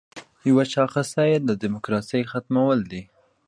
یوه 0.49 0.63
شاخصه 0.73 1.21
یې 1.31 1.37
د 1.47 1.49
دیموکراسۍ 1.63 2.21
ختمول 2.31 2.79
دي. 2.91 3.01